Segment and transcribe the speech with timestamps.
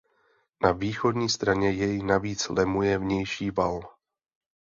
[0.63, 3.79] Na východní straně jej navíc lemuje vnější val.